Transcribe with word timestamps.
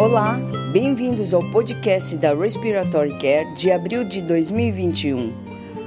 Olá, 0.00 0.40
bem-vindos 0.72 1.34
ao 1.34 1.42
podcast 1.50 2.16
da 2.16 2.32
Respiratory 2.32 3.10
Care 3.18 3.52
de 3.52 3.70
abril 3.70 4.02
de 4.02 4.22
2021. 4.22 5.30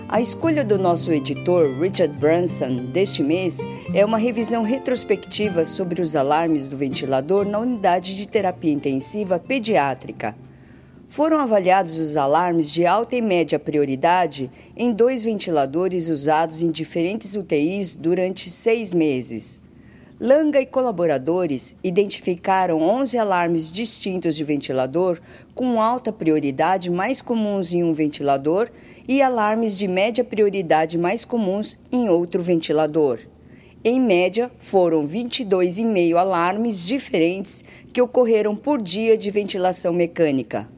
A 0.08 0.22
escolha 0.22 0.64
do 0.64 0.78
nosso 0.78 1.12
editor 1.12 1.80
Richard 1.80 2.16
Branson 2.20 2.76
deste 2.92 3.24
mês 3.24 3.58
é 3.92 4.06
uma 4.06 4.20
revisão 4.20 4.62
retrospectiva 4.62 5.66
sobre 5.66 6.00
os 6.00 6.16
alarmes 6.16 6.68
do 6.68 6.78
ventilador 6.78 7.44
na 7.44 7.58
unidade 7.58 8.16
de 8.16 8.28
terapia 8.28 8.72
intensiva 8.72 9.40
pediátrica. 9.40 10.36
Foram 11.10 11.40
avaliados 11.40 11.98
os 11.98 12.16
alarmes 12.16 12.72
de 12.72 12.86
alta 12.86 13.16
e 13.16 13.22
média 13.22 13.58
prioridade 13.58 14.52
em 14.78 14.94
dois 14.94 15.24
ventiladores 15.24 16.08
usados 16.08 16.62
em 16.62 16.70
diferentes 16.70 17.36
UTIs 17.36 17.96
durante 17.96 18.48
seis 18.52 18.94
meses. 18.94 19.60
Langa 20.26 20.62
e 20.62 20.66
colaboradores 20.66 21.76
identificaram 21.84 22.82
11 22.82 23.18
alarmes 23.18 23.70
distintos 23.70 24.38
de 24.38 24.44
ventilador 24.46 25.20
com 25.54 25.82
alta 25.82 26.14
prioridade 26.14 26.90
mais 26.90 27.22
comuns 27.22 27.74
em 27.74 27.84
um 27.84 27.92
ventilador 27.92 28.70
e 29.06 29.22
alarmes 29.22 29.78
de 29.78 29.86
média 29.86 30.24
prioridade 30.24 30.98
mais 30.98 31.26
comuns 31.26 31.78
em 31.92 32.08
outro 32.08 32.42
ventilador. 32.42 33.20
Em 33.84 34.00
média, 34.00 34.50
foram 34.60 35.06
22,5 35.06 36.16
alarmes 36.16 36.86
diferentes 36.86 37.62
que 37.92 38.02
ocorreram 38.02 38.56
por 38.56 38.82
dia 38.82 39.18
de 39.18 39.30
ventilação 39.30 39.92
mecânica. 39.92 40.70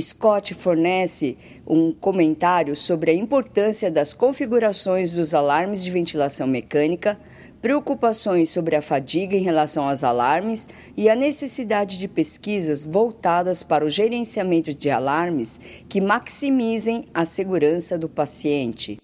Scott 0.00 0.52
fornece 0.54 1.36
um 1.66 1.92
comentário 1.92 2.76
sobre 2.76 3.10
a 3.10 3.14
importância 3.14 3.90
das 3.90 4.12
configurações 4.12 5.12
dos 5.12 5.34
alarmes 5.34 5.82
de 5.82 5.90
ventilação 5.90 6.46
mecânica 6.46 7.18
preocupações 7.60 8.50
sobre 8.50 8.76
a 8.76 8.82
fadiga 8.82 9.36
em 9.36 9.42
relação 9.42 9.88
aos 9.88 10.04
alarmes 10.04 10.68
e 10.96 11.08
a 11.08 11.16
necessidade 11.16 11.98
de 11.98 12.06
pesquisas 12.06 12.84
voltadas 12.84 13.62
para 13.62 13.84
o 13.84 13.88
gerenciamento 13.90 14.74
de 14.74 14.90
alarmes 14.90 15.58
que 15.88 16.00
maximizem 16.00 17.04
a 17.12 17.24
segurança 17.24 17.98
do 17.98 18.08
paciente. 18.08 18.98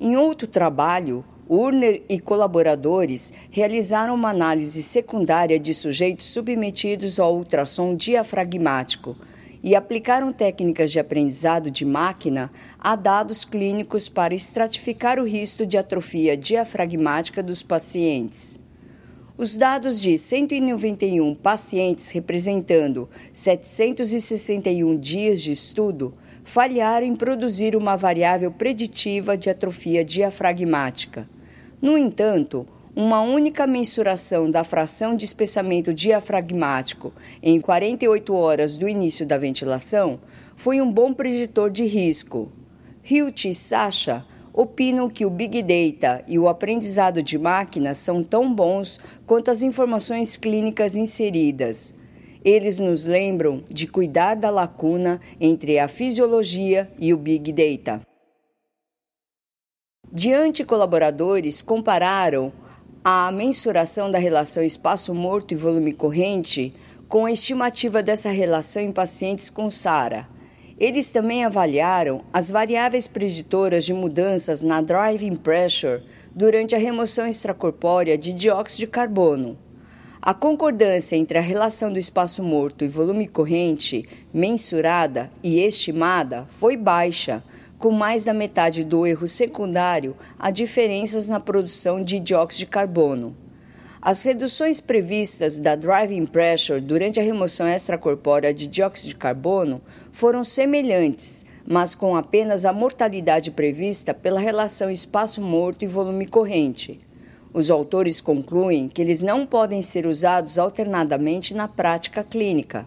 Em 0.00 0.16
outro 0.16 0.46
trabalho, 0.46 1.24
Urner 1.48 2.02
e 2.08 2.18
colaboradores 2.18 3.32
realizaram 3.50 4.14
uma 4.14 4.30
análise 4.30 4.82
secundária 4.82 5.58
de 5.58 5.74
sujeitos 5.74 6.26
submetidos 6.26 7.20
ao 7.20 7.36
ultrassom 7.36 7.94
diafragmático 7.94 9.16
e 9.62 9.76
aplicaram 9.76 10.32
técnicas 10.32 10.90
de 10.90 10.98
aprendizado 10.98 11.70
de 11.70 11.84
máquina 11.84 12.50
a 12.78 12.96
dados 12.96 13.44
clínicos 13.44 14.08
para 14.08 14.34
estratificar 14.34 15.18
o 15.18 15.24
risco 15.24 15.64
de 15.64 15.78
atrofia 15.78 16.36
diafragmática 16.36 17.42
dos 17.42 17.62
pacientes. 17.62 18.60
Os 19.38 19.56
dados 19.56 20.00
de 20.00 20.18
191 20.18 21.34
pacientes, 21.34 22.10
representando 22.10 23.08
761 23.32 24.98
dias 24.98 25.40
de 25.40 25.52
estudo, 25.52 26.14
falharam 26.44 27.06
em 27.06 27.14
produzir 27.14 27.74
uma 27.76 27.96
variável 27.96 28.50
preditiva 28.50 29.36
de 29.36 29.48
atrofia 29.48 30.04
diafragmática. 30.04 31.28
No 31.80 31.96
entanto, 31.96 32.66
uma 32.94 33.22
única 33.22 33.66
mensuração 33.66 34.50
da 34.50 34.62
fração 34.62 35.16
de 35.16 35.24
espessamento 35.24 35.94
diafragmático 35.94 37.12
em 37.42 37.58
48 37.58 38.34
horas 38.34 38.76
do 38.76 38.86
início 38.86 39.24
da 39.24 39.38
ventilação 39.38 40.20
foi 40.54 40.80
um 40.80 40.92
bom 40.92 41.14
preditor 41.14 41.70
de 41.70 41.84
risco. 41.84 42.52
Hilt 43.02 43.46
e 43.46 43.54
Sacha 43.54 44.26
opinam 44.52 45.08
que 45.08 45.24
o 45.24 45.30
Big 45.30 45.62
Data 45.62 46.22
e 46.28 46.38
o 46.38 46.46
aprendizado 46.46 47.22
de 47.22 47.38
máquina 47.38 47.94
são 47.94 48.22
tão 48.22 48.52
bons 48.54 49.00
quanto 49.24 49.50
as 49.50 49.62
informações 49.62 50.36
clínicas 50.36 50.94
inseridas. 50.94 51.94
Eles 52.44 52.78
nos 52.78 53.06
lembram 53.06 53.62
de 53.70 53.86
cuidar 53.86 54.34
da 54.34 54.50
lacuna 54.50 55.18
entre 55.40 55.78
a 55.78 55.88
fisiologia 55.88 56.92
e 56.98 57.14
o 57.14 57.16
Big 57.16 57.52
Data. 57.52 58.02
Diante 60.12 60.62
colaboradores 60.62 61.62
compararam 61.62 62.52
a 63.04 63.32
mensuração 63.32 64.08
da 64.08 64.18
relação 64.18 64.62
espaço 64.62 65.12
morto 65.12 65.52
e 65.52 65.56
volume 65.56 65.92
corrente 65.92 66.72
com 67.08 67.26
a 67.26 67.32
estimativa 67.32 68.00
dessa 68.00 68.30
relação 68.30 68.80
em 68.80 68.92
pacientes 68.92 69.50
com 69.50 69.68
SARA. 69.68 70.28
Eles 70.78 71.10
também 71.10 71.44
avaliaram 71.44 72.24
as 72.32 72.48
variáveis 72.48 73.08
preditoras 73.08 73.84
de 73.84 73.92
mudanças 73.92 74.62
na 74.62 74.80
driving 74.80 75.34
pressure 75.34 76.04
durante 76.32 76.76
a 76.76 76.78
remoção 76.78 77.26
extracorpórea 77.26 78.16
de 78.16 78.32
dióxido 78.32 78.80
de 78.80 78.86
carbono. 78.86 79.58
A 80.20 80.32
concordância 80.32 81.16
entre 81.16 81.36
a 81.36 81.42
relação 81.42 81.92
do 81.92 81.98
espaço 81.98 82.40
morto 82.40 82.84
e 82.84 82.88
volume 82.88 83.26
corrente 83.26 84.08
mensurada 84.32 85.28
e 85.42 85.58
estimada 85.58 86.46
foi 86.50 86.76
baixa, 86.76 87.42
com 87.82 87.90
mais 87.90 88.22
da 88.22 88.32
metade 88.32 88.84
do 88.84 89.04
erro 89.04 89.26
secundário 89.26 90.16
a 90.38 90.52
diferenças 90.52 91.26
na 91.26 91.40
produção 91.40 92.00
de 92.00 92.20
dióxido 92.20 92.60
de 92.60 92.66
carbono. 92.66 93.36
As 94.00 94.22
reduções 94.22 94.80
previstas 94.80 95.58
da 95.58 95.74
driving 95.74 96.26
pressure 96.26 96.80
durante 96.80 97.18
a 97.18 97.24
remoção 97.24 97.66
extracorpórea 97.66 98.54
de 98.54 98.68
dióxido 98.68 99.08
de 99.08 99.16
carbono 99.16 99.82
foram 100.12 100.44
semelhantes, 100.44 101.44
mas 101.66 101.96
com 101.96 102.14
apenas 102.14 102.64
a 102.64 102.72
mortalidade 102.72 103.50
prevista 103.50 104.14
pela 104.14 104.38
relação 104.38 104.88
espaço 104.88 105.42
morto 105.42 105.82
e 105.82 105.88
volume 105.88 106.26
corrente. 106.26 107.00
Os 107.52 107.68
autores 107.68 108.20
concluem 108.20 108.88
que 108.88 109.02
eles 109.02 109.20
não 109.20 109.44
podem 109.44 109.82
ser 109.82 110.06
usados 110.06 110.56
alternadamente 110.56 111.52
na 111.52 111.66
prática 111.66 112.22
clínica. 112.22 112.86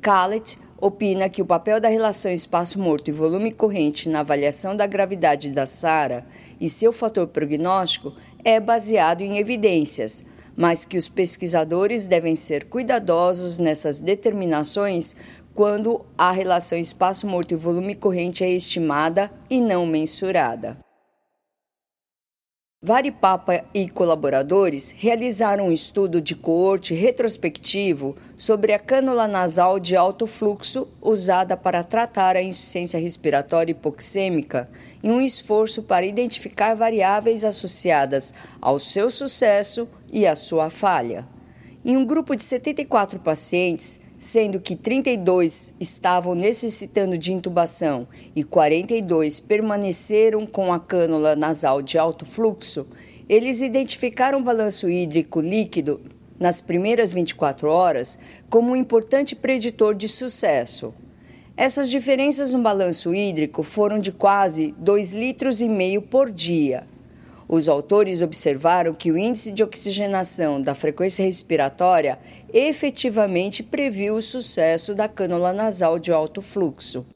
Calet 0.00 0.58
opina 0.80 1.28
que 1.28 1.42
o 1.42 1.46
papel 1.46 1.80
da 1.80 1.88
relação 1.88 2.30
espaço-morto 2.30 3.10
e 3.10 3.12
volume 3.12 3.52
corrente 3.52 4.08
na 4.08 4.20
avaliação 4.20 4.76
da 4.76 4.86
gravidade 4.86 5.50
da 5.50 5.66
SARA 5.66 6.26
e 6.60 6.68
seu 6.68 6.92
fator 6.92 7.26
prognóstico 7.26 8.12
é 8.44 8.60
baseado 8.60 9.22
em 9.22 9.38
evidências, 9.38 10.24
mas 10.56 10.84
que 10.84 10.98
os 10.98 11.08
pesquisadores 11.08 12.06
devem 12.06 12.36
ser 12.36 12.64
cuidadosos 12.64 13.58
nessas 13.58 14.00
determinações 14.00 15.14
quando 15.54 16.04
a 16.18 16.32
relação 16.32 16.76
espaço-morto 16.76 17.54
e 17.54 17.56
volume 17.56 17.94
corrente 17.94 18.44
é 18.44 18.50
estimada 18.50 19.30
e 19.48 19.60
não 19.60 19.86
mensurada. 19.86 20.83
Varipapa 22.86 23.64
e 23.72 23.88
colaboradores 23.88 24.94
realizaram 24.98 25.68
um 25.68 25.72
estudo 25.72 26.20
de 26.20 26.34
coorte 26.34 26.92
retrospectivo 26.92 28.14
sobre 28.36 28.74
a 28.74 28.78
cânula 28.78 29.26
nasal 29.26 29.80
de 29.80 29.96
alto 29.96 30.26
fluxo 30.26 30.86
usada 31.00 31.56
para 31.56 31.82
tratar 31.82 32.36
a 32.36 32.42
insuficiência 32.42 33.00
respiratória 33.00 33.72
hipoxêmica 33.72 34.68
em 35.02 35.10
um 35.10 35.18
esforço 35.18 35.82
para 35.82 36.04
identificar 36.04 36.74
variáveis 36.74 37.42
associadas 37.42 38.34
ao 38.60 38.78
seu 38.78 39.08
sucesso 39.08 39.88
e 40.12 40.26
à 40.26 40.36
sua 40.36 40.68
falha. 40.68 41.26
Em 41.82 41.96
um 41.96 42.04
grupo 42.04 42.36
de 42.36 42.44
74 42.44 43.18
pacientes, 43.18 43.98
sendo 44.24 44.58
que 44.58 44.74
32 44.74 45.74
estavam 45.78 46.34
necessitando 46.34 47.18
de 47.18 47.30
intubação 47.30 48.08
e 48.34 48.42
42 48.42 49.38
permaneceram 49.38 50.46
com 50.46 50.72
a 50.72 50.80
cânula 50.80 51.36
nasal 51.36 51.82
de 51.82 51.98
alto 51.98 52.24
fluxo, 52.24 52.86
eles 53.28 53.60
identificaram 53.60 54.40
o 54.40 54.42
balanço 54.42 54.88
hídrico 54.88 55.42
líquido 55.42 56.00
nas 56.40 56.62
primeiras 56.62 57.12
24 57.12 57.68
horas 57.68 58.18
como 58.48 58.72
um 58.72 58.76
importante 58.76 59.36
preditor 59.36 59.94
de 59.94 60.08
sucesso. 60.08 60.94
Essas 61.54 61.90
diferenças 61.90 62.54
no 62.54 62.62
balanço 62.62 63.14
hídrico 63.14 63.62
foram 63.62 63.98
de 63.98 64.10
quase 64.10 64.74
2,5 64.82 65.18
litros 65.18 65.60
por 66.08 66.32
dia 66.32 66.86
os 67.48 67.68
autores 67.68 68.22
observaram 68.22 68.94
que 68.94 69.12
o 69.12 69.18
índice 69.18 69.52
de 69.52 69.62
oxigenação 69.62 70.60
da 70.60 70.74
frequência 70.74 71.24
respiratória 71.24 72.18
efetivamente 72.52 73.62
previu 73.62 74.16
o 74.16 74.22
sucesso 74.22 74.94
da 74.94 75.08
cânula 75.08 75.52
nasal 75.52 75.98
de 75.98 76.12
alto 76.12 76.40
fluxo. 76.40 77.06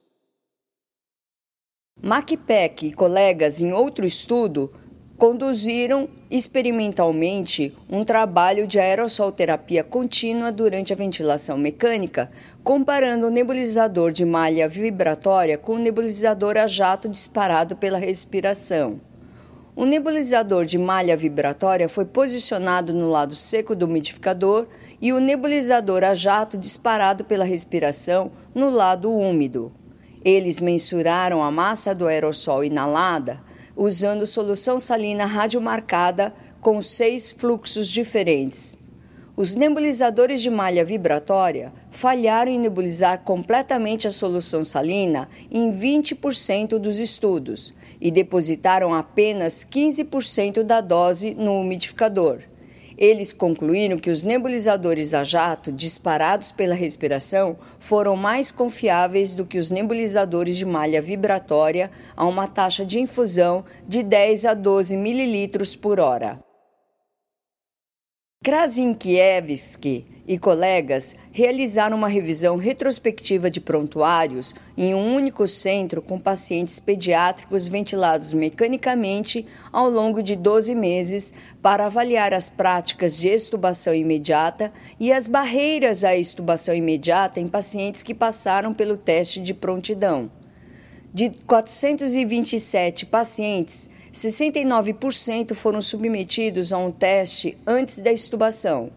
MacPeck 2.01 2.87
e 2.87 2.93
colegas, 2.93 3.61
em 3.61 3.73
outro 3.73 4.07
estudo, 4.07 4.73
conduziram 5.19 6.09
experimentalmente 6.31 7.75
um 7.91 8.05
trabalho 8.05 8.69
de 8.69 8.79
aerossolterapia 8.79 9.83
contínua 9.83 10.53
durante 10.53 10.93
a 10.93 10.97
ventilação 10.97 11.59
mecânica, 11.59 12.31
comparando 12.63 13.27
o 13.27 13.31
nebulizador 13.31 14.13
de 14.13 14.25
malha 14.25 14.69
vibratória 14.69 15.59
com 15.59 15.73
o 15.73 15.79
nebulizador 15.79 16.57
a 16.57 16.69
jato 16.69 17.09
disparado 17.09 17.75
pela 17.75 17.99
respiração. 17.99 19.01
O 19.79 19.85
nebulizador 19.85 20.65
de 20.65 20.77
malha 20.77 21.17
vibratória 21.17 21.89
foi 21.89 22.05
posicionado 22.05 22.93
no 22.93 23.09
lado 23.09 23.37
seco 23.37 23.77
do 23.77 23.87
umidificador 23.87 24.67
e 25.01 25.13
o 25.13 25.21
nebulizador 25.21 26.03
a 26.03 26.17
jato 26.17 26.59
disparado 26.59 27.25
pela 27.25 27.45
respiração 27.45 28.33
no 28.53 28.71
lado 28.71 29.09
úmido. 29.09 29.73
Eles 30.25 30.59
mensuraram 30.59 31.45
a 31.45 31.51
massa 31.53 31.95
do 31.95 32.09
aerossol 32.09 32.65
inalada 32.65 33.41
usando 33.77 34.27
solução 34.27 34.81
salina 34.81 35.27
radiomarcada 35.27 36.35
com 36.61 36.83
seis 36.83 37.31
fluxos 37.31 37.87
diferentes. 37.87 38.77
Os 39.39 39.55
nebulizadores 39.55 40.43
de 40.43 40.51
malha 40.51 40.85
vibratória 40.85 41.73
falharam 41.93 42.51
em 42.51 42.59
nebulizar 42.59 43.21
completamente 43.21 44.05
a 44.05 44.11
solução 44.11 44.65
salina 44.65 45.29
em 45.49 45.71
20% 45.71 46.77
dos 46.77 46.99
estudos 46.99 47.73
e 48.01 48.11
depositaram 48.11 48.93
apenas 48.93 49.65
15% 49.65 50.65
da 50.65 50.81
dose 50.81 51.37
no 51.37 51.61
umidificador. 51.61 52.41
Eles 52.97 53.33
concluíram 53.33 53.97
que 53.97 54.11
os 54.11 54.25
nebulizadores 54.25 55.15
a 55.15 55.23
jato 55.23 55.71
disparados 55.71 56.51
pela 56.51 56.75
respiração 56.75 57.57
foram 57.79 58.17
mais 58.17 58.51
confiáveis 58.51 59.37
do 59.37 59.47
que 59.47 59.57
os 59.57 59.71
nebulizadores 59.71 60.57
de 60.57 60.67
malha 60.67 61.01
vibratória 61.01 61.93
a 62.17 62.27
uma 62.27 62.49
taxa 62.49 62.85
de 62.85 62.99
infusão 62.99 63.65
de 63.87 64.03
10 64.03 64.47
a 64.47 64.55
12 64.55 64.97
mililitros 64.97 65.77
por 65.77 66.01
hora. 66.01 66.48
Krasinkiewicz 68.41 69.77
e 70.27 70.39
colegas 70.39 71.17
realizaram 71.33 71.97
uma 71.97 72.07
revisão 72.07 72.57
retrospectiva 72.57 73.51
de 73.51 73.61
prontuários 73.61 74.55
em 74.77 74.95
um 74.95 75.13
único 75.13 75.45
centro 75.47 76.01
com 76.01 76.21
pacientes 76.21 76.79
pediátricos 76.79 77.67
ventilados 77.67 78.33
mecanicamente 78.33 79.45
ao 79.73 79.91
longo 79.91 80.23
de 80.23 80.37
12 80.37 80.73
meses 80.77 81.35
para 81.61 81.87
avaliar 81.87 82.33
as 82.33 82.49
práticas 82.49 83.19
de 83.19 83.27
extubação 83.27 83.93
imediata 83.93 84.73
e 85.01 85.13
as 85.13 85.27
barreiras 85.27 86.05
à 86.05 86.17
extubação 86.17 86.75
imediata 86.75 87.41
em 87.41 87.49
pacientes 87.49 88.05
que 88.05 88.15
passaram 88.15 88.73
pelo 88.73 88.97
teste 88.97 89.41
de 89.41 89.53
prontidão. 89.53 90.31
De 91.13 91.31
427 91.47 93.07
pacientes, 93.07 93.89
69% 94.13 95.55
foram 95.55 95.81
submetidos 95.81 96.73
a 96.73 96.79
um 96.79 96.91
teste 96.91 97.57
antes 97.67 98.01
da 98.01 98.13
estubação. 98.13 98.91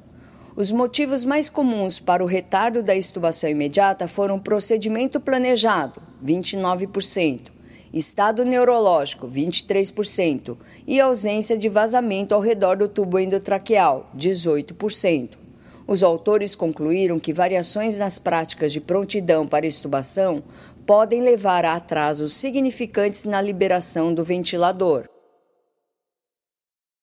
Os 0.54 0.74
motivos 0.74 1.24
mais 1.24 1.50
comuns 1.50 2.02
para 2.02 2.22
o 2.22 2.28
retardo 2.28 2.84
da 2.84 2.94
estubação 2.94 3.50
imediata 3.50 4.10
foram 4.10 4.38
procedimento 4.38 5.22
planejado, 5.22 6.02
29%, 6.24 7.48
estado 7.94 8.44
neurológico, 8.44 9.26
23%, 9.26 10.58
e 10.86 11.00
ausência 11.00 11.58
de 11.58 11.70
vazamento 11.70 12.36
ao 12.36 12.42
redor 12.42 12.76
do 12.76 12.90
tubo 12.90 13.20
endotraqueal, 13.20 14.12
18%. 14.18 15.41
Os 15.88 16.04
autores 16.04 16.56
concluíram 16.56 17.20
que 17.20 17.34
variações 17.34 17.98
nas 17.98 18.20
práticas 18.20 18.72
de 18.72 18.80
prontidão 18.80 19.48
para 19.48 19.66
estubação 19.68 20.44
podem 20.86 21.22
levar 21.22 21.66
a 21.66 21.76
atrasos 21.76 22.34
significantes 22.34 23.26
na 23.26 23.42
liberação 23.42 24.14
do 24.14 24.24
ventilador. 24.24 25.08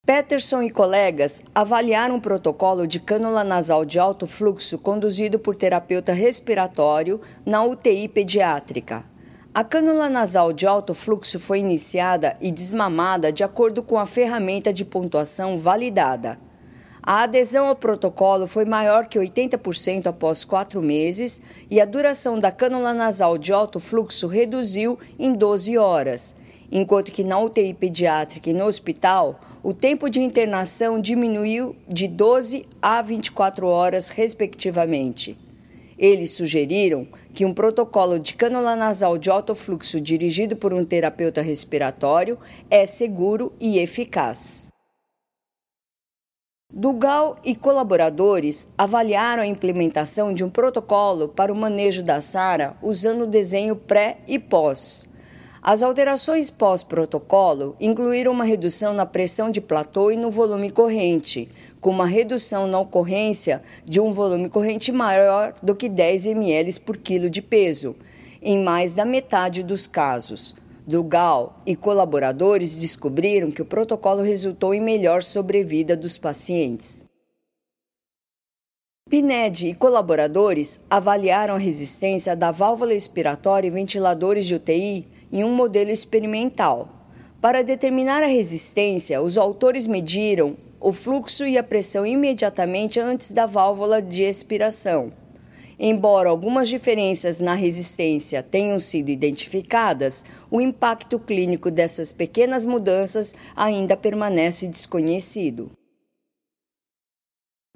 Peterson 0.06 0.62
e 0.62 0.70
colegas 0.70 1.42
avaliaram 1.54 2.16
um 2.16 2.20
protocolo 2.20 2.86
de 2.86 2.98
cânula 2.98 3.44
nasal 3.44 3.84
de 3.84 3.98
alto 3.98 4.26
fluxo 4.26 4.78
conduzido 4.78 5.38
por 5.38 5.54
terapeuta 5.54 6.14
respiratório 6.14 7.20
na 7.44 7.62
UTI 7.62 8.08
pediátrica. 8.08 9.04
A 9.52 9.62
cânula 9.62 10.08
nasal 10.08 10.50
de 10.52 10.66
alto 10.66 10.94
fluxo 10.94 11.38
foi 11.38 11.58
iniciada 11.58 12.38
e 12.40 12.50
desmamada 12.50 13.30
de 13.30 13.44
acordo 13.44 13.82
com 13.82 13.98
a 13.98 14.06
ferramenta 14.06 14.72
de 14.72 14.84
pontuação 14.84 15.58
validada. 15.58 16.38
A 17.10 17.22
adesão 17.22 17.68
ao 17.68 17.74
protocolo 17.74 18.46
foi 18.46 18.66
maior 18.66 19.06
que 19.06 19.18
80% 19.18 20.08
após 20.08 20.44
quatro 20.44 20.82
meses 20.82 21.40
e 21.70 21.80
a 21.80 21.86
duração 21.86 22.38
da 22.38 22.52
cânula 22.52 22.92
nasal 22.92 23.38
de 23.38 23.50
alto 23.50 23.80
fluxo 23.80 24.26
reduziu 24.26 24.98
em 25.18 25.32
12 25.32 25.78
horas, 25.78 26.36
enquanto 26.70 27.10
que 27.10 27.24
na 27.24 27.38
UTI 27.38 27.72
pediátrica 27.72 28.50
e 28.50 28.52
no 28.52 28.66
hospital, 28.66 29.40
o 29.62 29.72
tempo 29.72 30.10
de 30.10 30.20
internação 30.20 31.00
diminuiu 31.00 31.74
de 31.88 32.06
12 32.06 32.66
a 32.82 33.00
24 33.00 33.66
horas, 33.66 34.10
respectivamente. 34.10 35.34
Eles 35.98 36.32
sugeriram 36.32 37.08
que 37.32 37.46
um 37.46 37.54
protocolo 37.54 38.18
de 38.18 38.34
cânula 38.34 38.76
nasal 38.76 39.16
de 39.16 39.30
alto 39.30 39.54
fluxo 39.54 39.98
dirigido 39.98 40.56
por 40.56 40.74
um 40.74 40.84
terapeuta 40.84 41.40
respiratório 41.40 42.38
é 42.70 42.86
seguro 42.86 43.50
e 43.58 43.78
eficaz. 43.78 44.68
Dugal 46.78 47.36
e 47.44 47.56
colaboradores 47.56 48.68
avaliaram 48.78 49.42
a 49.42 49.46
implementação 49.48 50.32
de 50.32 50.44
um 50.44 50.48
protocolo 50.48 51.26
para 51.26 51.52
o 51.52 51.56
manejo 51.56 52.04
da 52.04 52.20
SARA 52.20 52.76
usando 52.80 53.22
o 53.22 53.26
desenho 53.26 53.74
pré 53.74 54.18
e 54.28 54.38
pós. 54.38 55.08
As 55.60 55.82
alterações 55.82 56.50
pós-protocolo 56.50 57.74
incluíram 57.80 58.30
uma 58.30 58.44
redução 58.44 58.92
na 58.92 59.04
pressão 59.04 59.50
de 59.50 59.60
platô 59.60 60.12
e 60.12 60.16
no 60.16 60.30
volume 60.30 60.70
corrente, 60.70 61.48
com 61.80 61.90
uma 61.90 62.06
redução 62.06 62.68
na 62.68 62.78
ocorrência 62.78 63.60
de 63.84 63.98
um 63.98 64.12
volume 64.12 64.48
corrente 64.48 64.92
maior 64.92 65.54
do 65.60 65.74
que 65.74 65.88
10 65.88 66.26
ml 66.26 66.78
por 66.78 66.96
quilo 66.96 67.28
de 67.28 67.42
peso, 67.42 67.96
em 68.40 68.62
mais 68.62 68.94
da 68.94 69.04
metade 69.04 69.64
dos 69.64 69.88
casos. 69.88 70.54
Dugal 70.88 71.60
e 71.66 71.76
colaboradores 71.76 72.74
descobriram 72.74 73.50
que 73.50 73.60
o 73.60 73.66
protocolo 73.66 74.22
resultou 74.22 74.72
em 74.72 74.80
melhor 74.80 75.22
sobrevida 75.22 75.94
dos 75.94 76.16
pacientes. 76.16 77.04
Pined 79.06 79.68
e 79.68 79.74
colaboradores 79.74 80.80
avaliaram 80.88 81.56
a 81.56 81.58
resistência 81.58 82.34
da 82.34 82.50
válvula 82.50 82.94
expiratória 82.94 83.68
e 83.68 83.70
ventiladores 83.70 84.46
de 84.46 84.54
UTI 84.54 85.06
em 85.30 85.44
um 85.44 85.54
modelo 85.54 85.90
experimental. 85.90 86.88
Para 87.38 87.62
determinar 87.62 88.22
a 88.22 88.26
resistência, 88.26 89.20
os 89.20 89.36
autores 89.36 89.86
mediram 89.86 90.56
o 90.80 90.90
fluxo 90.90 91.46
e 91.46 91.58
a 91.58 91.62
pressão 91.62 92.06
imediatamente 92.06 92.98
antes 92.98 93.30
da 93.30 93.44
válvula 93.44 94.00
de 94.00 94.22
expiração. 94.22 95.12
Embora 95.78 96.28
algumas 96.28 96.68
diferenças 96.68 97.38
na 97.38 97.54
resistência 97.54 98.42
tenham 98.42 98.80
sido 98.80 99.10
identificadas, 99.10 100.24
o 100.50 100.60
impacto 100.60 101.20
clínico 101.20 101.70
dessas 101.70 102.10
pequenas 102.10 102.64
mudanças 102.64 103.34
ainda 103.54 103.96
permanece 103.96 104.66
desconhecido. 104.66 105.70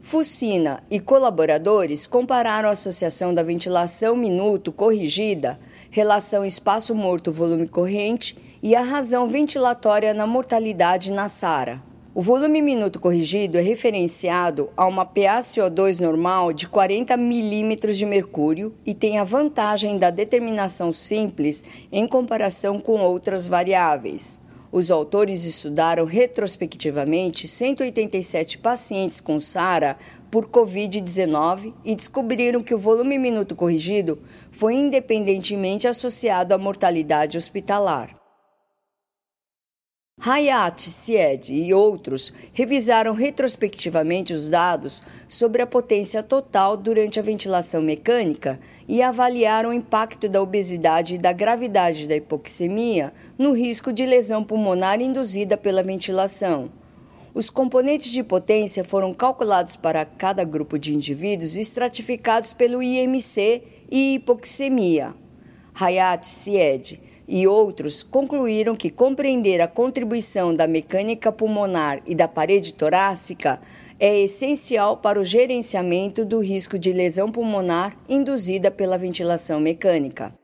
Fucina 0.01 0.83
e 0.91 0.99
colaboradores 0.99 2.09
compararam 2.09 2.69
a 2.69 2.73
associação 2.73 3.33
da 3.33 3.45
ventilação 3.45 4.17
minuto 4.17 4.73
corrigida, 4.73 5.61
relação 5.89 6.45
espaço 6.45 6.93
morto 6.93 7.31
volume 7.31 7.69
corrente 7.69 8.37
e 8.61 8.75
a 8.75 8.83
razão 8.83 9.29
ventilatória 9.29 10.13
na 10.13 10.27
mortalidade 10.27 11.13
na 11.13 11.29
SARA. 11.29 11.92
O 12.15 12.21
volume 12.21 12.61
minuto 12.61 13.01
corrigido 13.01 13.57
é 13.57 13.63
referenciado 13.63 14.69
a 14.77 14.85
uma 14.85 15.07
PaCO2 15.07 16.01
normal 16.01 16.53
de 16.53 16.69
40 16.69 17.17
milímetros 17.17 17.97
de 17.97 18.05
mercúrio 18.05 18.75
e 18.85 18.93
tem 18.93 19.19
a 19.19 19.25
vantagem 19.25 19.97
da 19.97 20.11
determinação 20.11 20.93
simples 20.93 21.65
em 21.91 22.07
comparação 22.07 22.79
com 22.79 23.01
outras 23.01 23.49
variáveis. 23.49 24.39
Os 24.71 24.91
autores 24.91 25.45
estudaram 25.45 26.05
retrospectivamente 26.05 27.49
187 27.49 28.59
pacientes 28.59 29.19
com 29.19 29.41
SARA 29.41 29.97
por 30.31 30.47
Covid-19 30.49 31.73
e 31.83 31.95
descobriram 31.95 32.63
que 32.63 32.75
o 32.75 32.79
volume 32.79 33.17
minuto 33.17 33.57
corrigido 33.57 34.19
foi 34.51 34.75
independentemente 34.75 35.89
associado 35.89 36.53
à 36.53 36.59
mortalidade 36.59 37.39
hospitalar. 37.39 38.22
Hayat, 40.25 40.81
Sied 40.81 41.49
e 41.51 41.75
outros 41.75 42.33
revisaram 42.53 43.13
retrospectivamente 43.13 44.33
os 44.33 44.47
dados 44.49 45.03
sobre 45.27 45.63
a 45.63 45.67
potência 45.67 46.23
total 46.23 46.77
durante 46.77 47.19
a 47.19 47.23
ventilação 47.23 47.83
mecânica 47.83 48.61
e 48.87 49.03
avaliaram 49.03 49.71
o 49.71 49.73
impacto 49.73 50.29
da 50.29 50.41
obesidade 50.41 51.15
e 51.15 51.19
da 51.19 51.33
gravidade 51.33 52.07
da 52.07 52.15
hipoxemia 52.15 53.13
no 53.37 53.53
risco 53.53 53.93
de 53.93 54.07
lesão 54.07 54.45
pulmonar 54.45 55.01
induzida 55.01 55.57
pela 55.57 55.83
ventilação. 55.83 56.71
Os 57.35 57.51
componentes 57.51 58.13
de 58.13 58.23
potência 58.23 58.85
foram 58.85 59.13
calculados 59.13 59.75
para 59.75 60.05
cada 60.05 60.45
grupo 60.45 60.79
de 60.79 60.95
indivíduos 60.95 61.57
estratificados 61.57 62.53
pelo 62.53 62.81
IMC 62.81 63.63
e 63.91 64.15
hipoxemia. 64.15 65.15
Hayat, 65.75 66.29
Sied 66.29 67.01
e 67.35 67.47
outros 67.47 68.03
concluíram 68.03 68.77
que 68.77 68.91
compreender 68.91 69.63
a 69.63 69.67
contribuição 69.67 70.55
da 70.55 70.69
mecânica 70.69 71.33
pulmonar 71.33 72.03
e 72.05 72.15
da 72.15 72.29
parede 72.29 72.75
torácica 72.75 73.59
é 73.99 74.21
essencial 74.21 74.99
para 74.99 75.19
o 75.19 75.25
gerenciamento 75.25 76.27
do 76.27 76.41
risco 76.41 76.79
de 76.79 76.93
lesão 76.93 77.33
pulmonar 77.33 77.97
induzida 78.07 78.71
pela 78.71 78.99
ventilação 78.99 79.59
mecânica. 79.61 80.35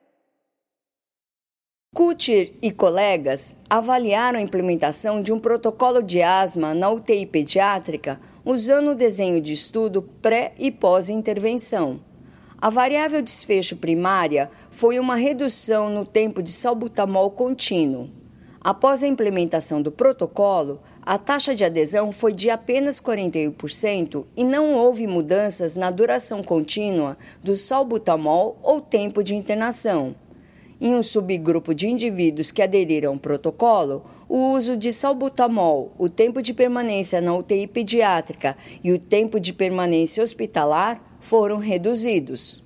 Kutir 1.95 2.55
e 2.63 2.73
colegas 2.73 3.55
avaliaram 3.69 4.39
a 4.39 4.43
implementação 4.43 5.21
de 5.21 5.31
um 5.31 5.39
protocolo 5.39 6.03
de 6.03 6.23
asma 6.23 6.73
na 6.73 6.89
UTI 6.89 7.27
pediátrica 7.27 8.19
usando 8.43 8.93
o 8.93 8.95
desenho 8.95 9.43
de 9.43 9.53
estudo 9.53 10.01
pré 10.23 10.55
e 10.59 10.71
pós-intervenção. 10.71 12.08
A 12.61 12.71
variável 12.71 13.23
desfecho 13.23 13.77
primária 13.77 14.51
foi 14.69 14.99
uma 14.99 15.15
redução 15.15 15.89
no 15.89 16.05
tempo 16.05 16.43
de 16.43 16.51
salbutamol 16.51 17.31
contínuo. 17.31 18.11
Após 18.61 19.05
a 19.05 19.07
implementação 19.07 19.81
do 19.81 19.93
protocolo, 19.93 20.81
a 21.01 21.17
taxa 21.17 21.55
de 21.55 21.65
adesão 21.65 22.11
foi 22.11 22.33
de 22.33 22.51
apenas 22.51 23.01
41% 23.01 24.25
e 24.37 24.43
não 24.43 24.75
houve 24.75 25.07
mudanças 25.07 25.77
na 25.77 25.89
duração 25.93 26.43
contínua 26.43 27.17
do 27.41 27.55
salbutamol 27.55 28.59
ou 28.61 28.81
tempo 28.81 29.23
de 29.23 29.37
internação. 29.37 30.17
Em 30.81 30.97
um 30.97 31.03
subgrupo 31.03 31.73
de 31.73 31.87
indivíduos 31.87 32.51
que 32.51 32.61
aderiram 32.61 33.13
ao 33.13 33.19
protocolo, 33.21 34.05
o 34.29 34.53
uso 34.53 34.77
de 34.77 34.93
salbutamol, 34.93 35.93
o 35.97 36.09
tempo 36.09 36.43
de 36.43 36.53
permanência 36.53 37.21
na 37.21 37.33
UTI 37.37 37.69
pediátrica 37.69 38.57
e 38.83 38.91
o 38.91 38.99
tempo 38.99 39.39
de 39.39 39.53
permanência 39.53 40.25
hospitalar 40.25 41.08
foram 41.29 41.59
reduzidos. 41.59 42.63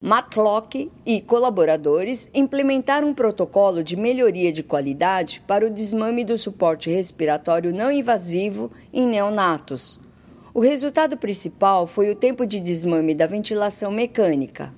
Matlock 0.00 0.90
e 1.04 1.20
colaboradores 1.20 2.30
implementaram 2.32 3.08
um 3.08 3.14
protocolo 3.14 3.84
de 3.84 3.96
melhoria 3.96 4.50
de 4.50 4.62
qualidade 4.62 5.42
para 5.46 5.66
o 5.66 5.70
desmame 5.70 6.24
do 6.24 6.38
suporte 6.38 6.88
respiratório 6.88 7.72
não 7.72 7.92
invasivo 7.92 8.72
em 8.94 9.06
neonatos. 9.06 10.00
O 10.54 10.60
resultado 10.60 11.18
principal 11.18 11.86
foi 11.86 12.10
o 12.10 12.16
tempo 12.16 12.46
de 12.46 12.58
desmame 12.60 13.14
da 13.14 13.26
ventilação 13.26 13.90
mecânica. 13.90 14.72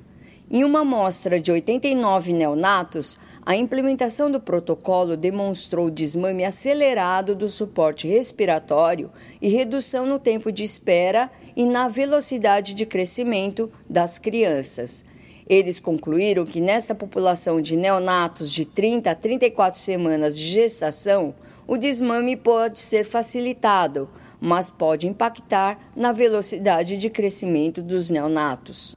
Em 0.48 0.62
uma 0.62 0.82
amostra 0.82 1.40
de 1.40 1.50
89 1.50 2.32
neonatos, 2.32 3.16
a 3.44 3.56
implementação 3.56 4.30
do 4.30 4.40
protocolo 4.40 5.16
demonstrou 5.16 5.90
desmame 5.90 6.44
acelerado 6.44 7.34
do 7.34 7.48
suporte 7.48 8.06
respiratório 8.06 9.10
e 9.42 9.48
redução 9.48 10.06
no 10.06 10.20
tempo 10.20 10.52
de 10.52 10.62
espera 10.62 11.28
e 11.56 11.64
na 11.64 11.88
velocidade 11.88 12.74
de 12.74 12.84
crescimento 12.84 13.72
das 13.88 14.18
crianças. 14.18 15.02
Eles 15.48 15.80
concluíram 15.80 16.44
que 16.44 16.60
nesta 16.60 16.94
população 16.94 17.60
de 17.60 17.76
neonatos 17.76 18.52
de 18.52 18.66
30 18.66 19.10
a 19.10 19.14
34 19.14 19.80
semanas 19.80 20.38
de 20.38 20.44
gestação, 20.44 21.34
o 21.66 21.78
desmame 21.78 22.36
pode 22.36 22.78
ser 22.80 23.04
facilitado, 23.04 24.10
mas 24.40 24.70
pode 24.70 25.06
impactar 25.06 25.92
na 25.96 26.12
velocidade 26.12 26.98
de 26.98 27.08
crescimento 27.08 27.80
dos 27.80 28.10
neonatos. 28.10 28.94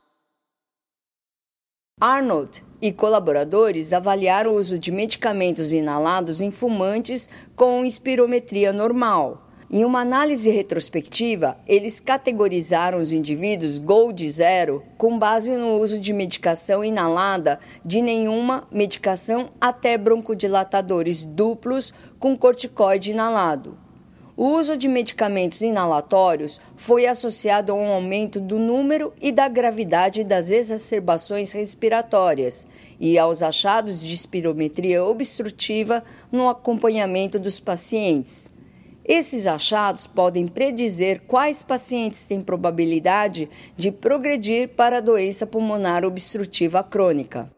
Arnold 2.02 2.64
e 2.82 2.92
colaboradores 2.92 3.94
avaliaram 3.94 4.52
o 4.52 4.56
uso 4.56 4.80
de 4.80 4.92
medicamentos 4.92 5.72
inalados 5.72 6.42
em 6.42 6.50
fumantes 6.50 7.30
com 7.56 7.86
espirometria 7.86 8.74
normal 8.74 9.49
em 9.72 9.86
uma 9.86 10.00
análise 10.00 10.50
retrospectiva, 10.50 11.56
eles 11.68 12.00
categorizaram 12.00 12.98
os 12.98 13.12
indivíduos 13.12 13.78
Gold 13.78 14.28
Zero 14.28 14.84
com 14.98 15.20
base 15.20 15.56
no 15.56 15.78
uso 15.78 16.00
de 16.00 16.12
medicação 16.12 16.84
inalada 16.84 17.60
de 17.86 18.02
nenhuma 18.02 18.68
medicação 18.72 19.52
até 19.62 19.96
broncodilatadores 19.96 21.24
duplos 21.24 21.94
com 22.18 22.36
corticoide 22.36 23.12
inalado. 23.12 23.78
O 24.36 24.58
uso 24.58 24.76
de 24.76 24.88
medicamentos 24.88 25.62
inalatórios 25.62 26.60
foi 26.76 27.06
associado 27.06 27.72
a 27.72 27.76
um 27.76 27.92
aumento 27.92 28.40
do 28.40 28.58
número 28.58 29.14
e 29.22 29.32
da 29.32 29.48
gravidade 29.48 30.24
das 30.24 30.50
exacerbações 30.50 31.52
respiratórias 31.52 32.66
e 33.00 33.20
aos 33.20 33.44
achados 33.44 34.02
de 34.02 34.16
espirometria 34.16 35.04
obstrutiva 35.04 36.04
no 36.32 36.50
acompanhamento 36.50 37.38
dos 37.38 37.60
pacientes. 37.60 38.50
Esses 39.12 39.48
achados 39.48 40.06
podem 40.06 40.48
predizer 40.48 41.24
quais 41.26 41.64
pacientes 41.64 42.28
têm 42.28 42.44
probabilidade 42.44 43.50
de 43.76 43.92
progredir 43.92 44.70
para 44.70 44.98
a 44.98 45.02
doença 45.02 45.48
pulmonar 45.48 46.06
obstrutiva 46.06 46.84
crônica. 46.84 47.52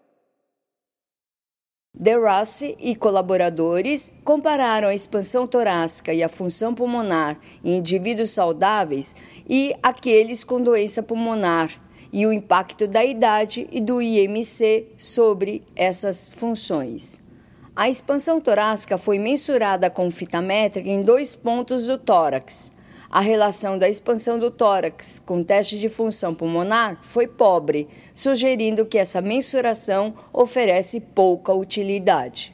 DeRossi 1.93 2.77
e 2.79 2.96
colaboradores 2.96 4.13
compararam 4.24 4.88
a 4.88 4.96
expansão 4.96 5.46
torácica 5.46 6.13
e 6.13 6.24
a 6.24 6.29
função 6.29 6.74
pulmonar 6.74 7.38
em 7.62 7.79
indivíduos 7.79 8.29
saudáveis 8.29 9.13
e 9.46 9.75
aqueles 9.84 10.46
com 10.46 10.62
doença 10.62 11.03
pulmonar 11.03 11.70
e 12.13 12.25
o 12.25 12.31
impacto 12.31 12.88
da 12.88 13.03
idade 13.03 13.67
e 13.74 13.81
do 13.81 14.01
IMC 14.01 14.88
sobre 14.98 15.63
essas 15.75 16.31
funções. 16.31 17.21
A 17.74 17.88
expansão 17.88 18.42
torácica 18.42 18.98
foi 18.98 19.18
mensurada 19.18 19.90
com 19.90 20.12
fita 20.12 20.42
métrica 20.42 20.90
em 20.90 21.01
dois 21.01 21.38
pontos 21.38 21.88
do 21.88 21.98
tórax. 21.98 22.70
A 23.10 23.22
relação 23.22 23.78
da 23.78 23.88
expansão 23.88 24.38
do 24.38 24.51
tórax 24.51 25.20
com 25.20 25.42
teste 25.42 25.80
de 25.80 25.88
função 25.88 26.36
pulmonar 26.36 27.00
foi 27.01 27.28
pobre, 27.28 27.88
sugerindo 28.13 28.86
que 28.86 28.98
essa 28.98 29.22
mensuração 29.22 30.13
oferece 30.34 31.00
pouca 31.00 31.54
utilidade. 31.54 32.54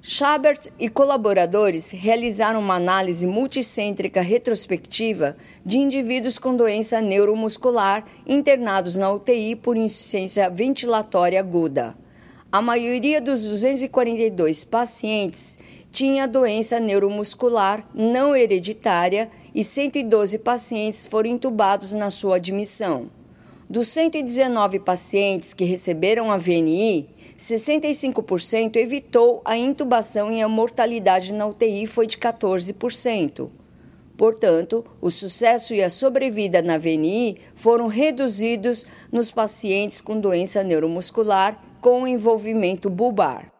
Chabert 0.00 0.68
e 0.78 0.88
colaboradores 0.88 1.90
realizaram 1.90 2.60
uma 2.60 2.76
análise 2.76 3.26
multicêntrica 3.26 4.20
retrospectiva 4.20 5.36
de 5.66 5.78
indivíduos 5.78 6.38
com 6.38 6.54
doença 6.54 7.00
neuromuscular 7.00 8.06
internados 8.24 8.94
na 8.94 9.10
UTI 9.10 9.56
por 9.56 9.76
insuficiência 9.76 10.48
ventilatória 10.48 11.40
aguda. 11.40 11.96
A 12.50 12.62
maioria 12.62 13.20
dos 13.20 13.44
242 13.44 14.64
pacientes 14.64 15.58
tinha 15.92 16.26
doença 16.26 16.80
neuromuscular 16.80 17.86
não 17.94 18.34
hereditária 18.34 19.30
e 19.54 19.62
112 19.62 20.38
pacientes 20.38 21.04
foram 21.04 21.28
intubados 21.28 21.92
na 21.92 22.08
sua 22.08 22.36
admissão. 22.36 23.10
Dos 23.68 23.88
119 23.88 24.78
pacientes 24.78 25.52
que 25.52 25.66
receberam 25.66 26.32
a 26.32 26.38
VNI, 26.38 27.10
65% 27.38 28.76
evitou 28.76 29.42
a 29.44 29.54
intubação 29.54 30.32
e 30.32 30.40
a 30.40 30.48
mortalidade 30.48 31.34
na 31.34 31.46
UTI 31.46 31.86
foi 31.86 32.06
de 32.06 32.16
14%. 32.16 33.50
Portanto, 34.16 34.82
o 35.02 35.10
sucesso 35.10 35.74
e 35.74 35.82
a 35.82 35.90
sobrevida 35.90 36.62
na 36.62 36.78
VNI 36.78 37.36
foram 37.54 37.88
reduzidos 37.88 38.86
nos 39.12 39.30
pacientes 39.30 40.00
com 40.00 40.18
doença 40.18 40.64
neuromuscular 40.64 41.67
com 41.80 42.06
envolvimento 42.06 42.88
bulbar. 42.88 43.52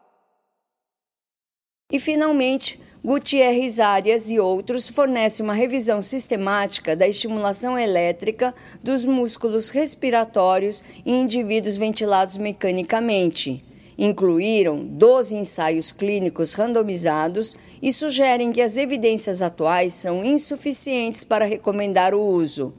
E, 1.91 1.99
finalmente, 1.99 2.79
Gutierrez 3.03 3.79
Arias 3.79 4.29
e 4.29 4.39
outros 4.39 4.89
fornecem 4.89 5.43
uma 5.43 5.53
revisão 5.53 6.01
sistemática 6.01 6.95
da 6.95 7.07
estimulação 7.07 7.77
elétrica 7.77 8.53
dos 8.83 9.05
músculos 9.05 9.69
respiratórios 9.69 10.83
em 11.05 11.21
indivíduos 11.21 11.77
ventilados 11.77 12.37
mecanicamente. 12.37 13.63
Incluíram 13.97 14.85
12 14.85 15.35
ensaios 15.35 15.91
clínicos 15.91 16.53
randomizados 16.53 17.57
e 17.81 17.91
sugerem 17.91 18.51
que 18.51 18.61
as 18.61 18.77
evidências 18.77 19.41
atuais 19.41 19.93
são 19.93 20.23
insuficientes 20.23 21.23
para 21.23 21.45
recomendar 21.45 22.13
o 22.13 22.21
uso. 22.21 22.73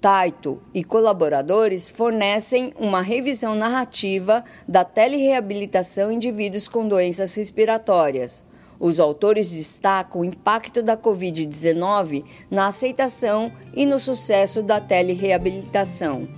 Taito 0.00 0.60
e 0.74 0.84
colaboradores 0.84 1.88
fornecem 1.88 2.72
uma 2.78 3.00
revisão 3.00 3.54
narrativa 3.54 4.44
da 4.68 4.84
telereabilitação 4.84 6.12
em 6.12 6.16
indivíduos 6.16 6.68
com 6.68 6.86
doenças 6.86 7.34
respiratórias. 7.34 8.44
Os 8.78 9.00
autores 9.00 9.52
destacam 9.52 10.20
o 10.20 10.24
impacto 10.24 10.82
da 10.82 10.96
Covid-19 10.96 12.24
na 12.50 12.66
aceitação 12.66 13.50
e 13.74 13.86
no 13.86 13.98
sucesso 13.98 14.62
da 14.62 14.80
telereabilitação. 14.80 16.28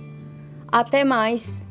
Até 0.71 1.03
mais! 1.03 1.65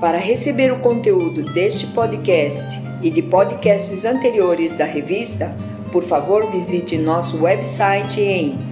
Para 0.00 0.18
receber 0.18 0.72
o 0.72 0.80
conteúdo 0.80 1.44
deste 1.52 1.86
podcast 1.88 2.80
e 3.02 3.10
de 3.10 3.22
podcasts 3.22 4.04
anteriores 4.04 4.74
da 4.74 4.84
revista, 4.84 5.54
por 5.92 6.02
favor 6.02 6.50
visite 6.50 6.96
nosso 6.96 7.42
website 7.42 8.20
em 8.20 8.71